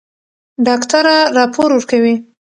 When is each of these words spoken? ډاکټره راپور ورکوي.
ډاکټره 0.65 1.17
راپور 1.37 1.69
ورکوي. 1.73 2.15